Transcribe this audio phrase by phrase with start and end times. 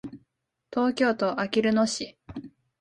[0.73, 2.17] 東京都あきる野市